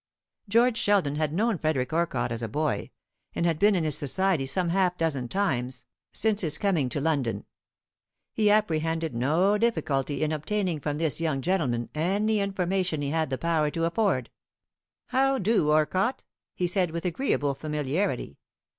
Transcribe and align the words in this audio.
George 0.49 0.77
Sheldon 0.79 1.17
had 1.17 1.31
known 1.31 1.59
Frederick 1.59 1.93
Orcott 1.93 2.31
as 2.31 2.41
a 2.41 2.47
boy, 2.47 2.89
and 3.35 3.45
had 3.45 3.59
been 3.59 3.75
in 3.75 3.83
his 3.83 3.95
society 3.95 4.47
some 4.47 4.69
half 4.69 4.97
dozen 4.97 5.27
times 5.27 5.85
since 6.11 6.41
his 6.41 6.57
coming 6.57 6.89
to 6.89 6.99
London. 6.99 7.45
He 8.33 8.49
apprehended 8.49 9.13
no 9.13 9.59
difficulty 9.59 10.23
in 10.23 10.31
obtaining 10.31 10.79
from 10.79 10.97
this 10.97 11.21
young 11.21 11.39
gentleman 11.43 11.89
any 11.93 12.39
information 12.39 13.03
he 13.03 13.11
had 13.11 13.29
the 13.29 13.37
power 13.37 13.69
to 13.69 13.85
afford. 13.85 14.31
"How 15.09 15.37
do, 15.37 15.69
Orcott?" 15.69 16.23
he 16.55 16.65
said, 16.65 16.89
with 16.89 17.05
agreeable 17.05 17.53
familiarity. 17.53 18.39